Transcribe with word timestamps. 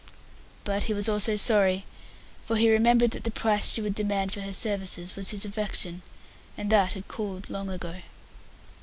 But 0.63 0.85
he 0.85 0.95
was 0.95 1.07
also 1.07 1.35
sorry, 1.35 1.85
for 2.45 2.55
he 2.55 2.71
remembered 2.71 3.11
that 3.11 3.23
the 3.23 3.29
price 3.29 3.71
she 3.71 3.81
would 3.83 3.93
demand 3.93 4.31
for 4.33 4.41
her 4.41 4.51
services 4.51 5.15
was 5.15 5.29
his 5.29 5.45
affection, 5.45 6.01
and 6.57 6.71
that 6.71 6.93
had 6.93 7.07
cooled 7.07 7.51
long 7.51 7.69
ago. 7.69 7.97